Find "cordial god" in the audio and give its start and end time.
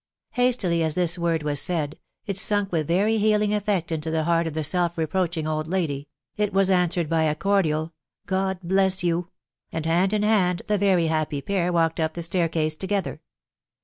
7.35-8.57